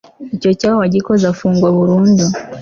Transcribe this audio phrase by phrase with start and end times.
[0.35, 2.25] icyo cyaha uwagikoze afungwa burundu